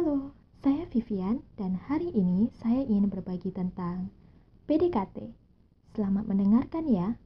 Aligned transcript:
Halo, 0.00 0.32
saya 0.64 0.88
Vivian 0.88 1.44
dan 1.60 1.76
hari 1.76 2.08
ini 2.16 2.48
saya 2.56 2.80
ingin 2.88 3.12
berbagi 3.12 3.52
tentang 3.52 4.08
PDKT. 4.64 5.28
Selamat 5.92 6.24
mendengarkan 6.24 6.88
ya. 6.88 7.20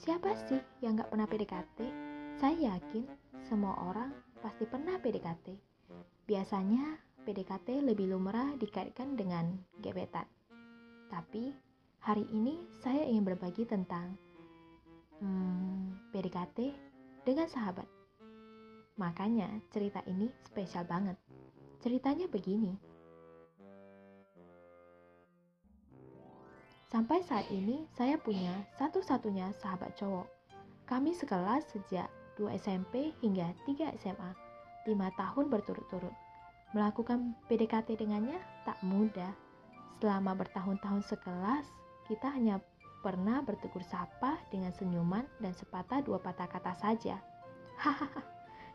Siapa 0.00 0.32
sih 0.48 0.56
yang 0.80 0.96
gak 0.96 1.12
pernah 1.12 1.28
PDKT? 1.28 1.78
Saya 2.40 2.72
yakin 2.72 3.04
semua 3.44 3.76
orang 3.84 4.16
pasti 4.40 4.64
pernah 4.64 4.96
PDKT. 4.96 5.52
Biasanya 6.24 6.96
PDKT 7.28 7.84
lebih 7.84 8.08
lumrah 8.08 8.56
dikaitkan 8.56 9.12
dengan 9.12 9.60
gebetan. 9.84 10.24
Tapi 11.12 11.52
hari 12.00 12.24
ini 12.32 12.64
saya 12.80 13.04
ingin 13.04 13.28
berbagi 13.28 13.68
tentang 13.68 14.16
hmm, 15.20 16.08
PDKT 16.16 16.72
dengan 17.28 17.52
sahabat. 17.52 17.84
Makanya 18.96 19.52
cerita 19.68 20.00
ini 20.08 20.32
spesial 20.48 20.88
banget. 20.88 21.20
Ceritanya 21.84 22.24
begini. 22.24 22.72
Sampai 26.90 27.22
saat 27.22 27.46
ini, 27.54 27.86
saya 27.94 28.18
punya 28.18 28.50
satu-satunya 28.74 29.54
sahabat 29.62 29.94
cowok. 29.94 30.26
Kami 30.90 31.14
sekelas 31.14 31.70
sejak 31.70 32.10
2 32.34 32.50
SMP 32.58 33.14
hingga 33.22 33.54
3 33.62 33.94
SMA, 33.94 34.30
5 34.90 34.98
tahun 35.14 35.44
berturut-turut. 35.54 36.10
Melakukan 36.74 37.38
PDKT 37.46 37.94
dengannya 37.94 38.42
tak 38.66 38.74
mudah. 38.82 39.30
Selama 40.02 40.34
bertahun-tahun 40.34 41.06
sekelas, 41.06 41.70
kita 42.10 42.26
hanya 42.26 42.58
pernah 43.06 43.38
bertegur 43.38 43.86
sapa 43.86 44.42
dengan 44.50 44.74
senyuman 44.74 45.22
dan 45.38 45.54
sepatah 45.54 46.02
dua 46.02 46.18
patah 46.18 46.50
kata 46.50 46.74
saja. 46.74 47.22
Hahaha, 47.78 48.18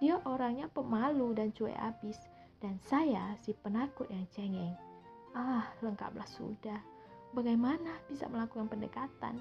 dia 0.00 0.16
orangnya 0.24 0.72
pemalu 0.72 1.36
dan 1.36 1.52
cuek 1.52 1.76
abis, 1.76 2.16
dan 2.64 2.80
saya 2.80 3.36
si 3.44 3.52
penakut 3.52 4.08
yang 4.08 4.24
cengeng. 4.32 4.72
Ah, 5.36 5.68
lengkaplah 5.84 6.24
sudah 6.24 6.80
bagaimana 7.34 7.98
bisa 8.06 8.28
melakukan 8.28 8.68
pendekatan. 8.68 9.40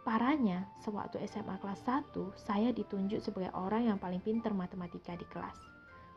Parahnya, 0.00 0.64
sewaktu 0.80 1.20
SMA 1.28 1.60
kelas 1.60 1.84
1, 1.84 2.16
saya 2.34 2.72
ditunjuk 2.72 3.20
sebagai 3.20 3.52
orang 3.52 3.92
yang 3.92 3.98
paling 4.00 4.18
pintar 4.24 4.50
matematika 4.56 5.12
di 5.14 5.28
kelas 5.28 5.70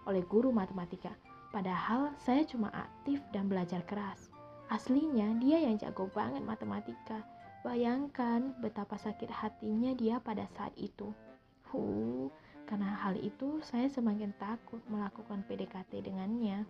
oleh 0.08 0.23
guru 0.27 0.52
matematika. 0.52 1.16
Padahal 1.53 2.11
saya 2.17 2.41
cuma 2.44 2.73
aktif 2.73 3.21
dan 3.30 3.45
belajar 3.45 3.86
keras. 3.86 4.33
Aslinya 4.73 5.38
dia 5.38 5.61
yang 5.61 5.77
jago 5.77 6.09
banget 6.09 6.41
matematika. 6.41 7.21
Bayangkan 7.61 8.58
betapa 8.59 8.97
sakit 8.99 9.30
hatinya 9.30 9.94
dia 9.95 10.19
pada 10.19 10.49
saat 10.58 10.73
itu. 10.75 11.14
Huh, 11.69 12.27
karena 12.66 12.91
hal 13.05 13.16
itu 13.21 13.61
saya 13.61 13.88
semakin 13.88 14.33
takut 14.41 14.81
melakukan 14.89 15.45
PDKT 15.45 16.03
dengannya. 16.03 16.66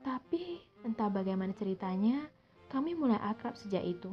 Tapi 0.00 0.64
entah 0.82 1.12
bagaimana 1.12 1.52
ceritanya, 1.52 2.24
kami 2.72 2.96
mulai 2.96 3.20
akrab 3.20 3.52
sejak 3.58 3.84
itu. 3.84 4.08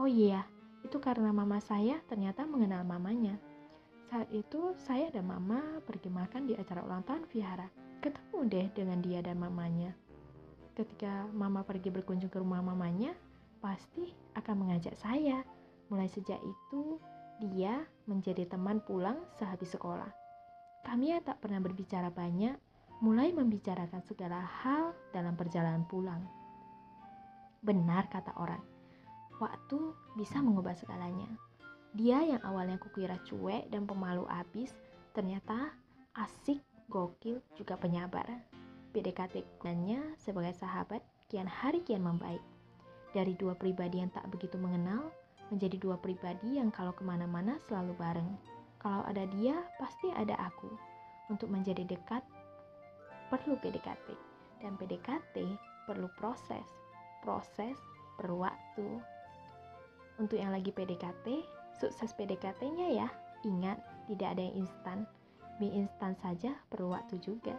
Oh 0.00 0.08
iya, 0.08 0.48
itu 0.80 0.96
karena 0.96 1.28
mama 1.28 1.60
saya 1.60 2.00
ternyata 2.08 2.48
mengenal 2.48 2.86
mamanya. 2.88 3.36
Saat 4.08 4.32
itu 4.32 4.74
saya 4.80 5.12
dan 5.12 5.28
mama 5.28 5.60
pergi 5.84 6.08
makan 6.08 6.48
di 6.48 6.56
acara 6.56 6.82
ulang 6.82 7.04
tahun 7.04 7.28
Vihara. 7.28 7.68
Ketemu 8.00 8.38
deh 8.48 8.66
dengan 8.72 8.98
dia 9.04 9.20
dan 9.20 9.36
mamanya. 9.36 9.92
Ketika 10.72 11.28
mama 11.36 11.60
pergi 11.60 11.92
berkunjung 11.92 12.32
ke 12.32 12.40
rumah 12.40 12.64
mamanya, 12.64 13.12
pasti 13.60 14.16
akan 14.34 14.66
mengajak 14.66 14.96
saya. 14.96 15.44
Mulai 15.92 16.08
sejak 16.08 16.40
itu, 16.40 16.96
dia 17.44 17.84
menjadi 18.08 18.48
teman 18.48 18.80
pulang 18.82 19.20
sehabis 19.36 19.76
sekolah. 19.76 20.08
Kami 20.80 21.12
tak 21.20 21.44
pernah 21.44 21.60
berbicara 21.60 22.08
banyak, 22.08 22.56
mulai 23.00 23.32
membicarakan 23.32 24.04
segala 24.04 24.44
hal 24.60 24.92
dalam 25.16 25.32
perjalanan 25.32 25.88
pulang. 25.88 26.20
Benar 27.64 28.12
kata 28.12 28.36
orang, 28.36 28.60
waktu 29.40 29.96
bisa 30.20 30.40
mengubah 30.44 30.76
segalanya. 30.76 31.28
Dia 31.96 32.22
yang 32.22 32.44
awalnya 32.44 32.76
kukira 32.76 33.16
cuek 33.24 33.72
dan 33.72 33.88
pemalu 33.88 34.28
abis, 34.28 34.76
ternyata 35.16 35.72
asik, 36.14 36.60
gokil, 36.92 37.40
juga 37.56 37.80
penyabar. 37.80 38.28
PDKT-nya 38.92 40.20
sebagai 40.20 40.52
sahabat 40.60 41.00
kian 41.32 41.48
hari 41.48 41.80
kian 41.80 42.04
membaik. 42.04 42.42
Dari 43.16 43.34
dua 43.34 43.56
pribadi 43.56 44.04
yang 44.04 44.12
tak 44.12 44.28
begitu 44.28 44.60
mengenal, 44.60 45.10
menjadi 45.50 45.80
dua 45.80 45.96
pribadi 45.98 46.60
yang 46.60 46.70
kalau 46.70 46.94
ke 46.94 47.02
mana-mana 47.02 47.58
selalu 47.66 47.96
bareng. 47.98 48.28
Kalau 48.78 49.02
ada 49.08 49.26
dia, 49.34 49.56
pasti 49.80 50.12
ada 50.14 50.36
aku. 50.38 50.70
Untuk 51.26 51.50
menjadi 51.50 51.82
dekat, 51.86 52.22
perlu 53.30 53.54
PDKT 53.62 54.12
dan 54.60 54.74
PDKT 54.76 55.46
perlu 55.86 56.10
proses. 56.18 56.66
Proses 57.22 57.78
perlu 58.18 58.42
waktu. 58.42 59.00
Untuk 60.18 60.36
yang 60.36 60.52
lagi 60.52 60.74
PDKT, 60.74 61.46
sukses 61.78 62.12
PDKT-nya 62.18 62.88
ya. 62.92 63.08
Ingat, 63.46 63.80
tidak 64.10 64.36
ada 64.36 64.42
yang 64.44 64.66
instan. 64.66 65.08
Mie 65.62 65.72
instan 65.80 66.12
saja 66.20 66.52
perlu 66.68 66.92
waktu 66.92 67.16
juga. 67.22 67.56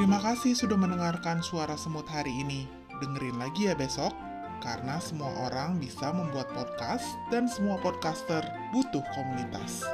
Terima 0.00 0.16
kasih 0.24 0.56
sudah 0.56 0.80
mendengarkan 0.80 1.44
suara 1.44 1.76
semut 1.76 2.08
hari 2.08 2.32
ini. 2.40 2.79
Dengerin 3.00 3.40
lagi 3.40 3.66
ya 3.66 3.74
besok, 3.74 4.12
karena 4.60 5.00
semua 5.00 5.32
orang 5.48 5.80
bisa 5.80 6.12
membuat 6.12 6.52
podcast 6.52 7.04
dan 7.32 7.48
semua 7.48 7.80
podcaster 7.80 8.44
butuh 8.76 9.02
komunitas. 9.16 9.88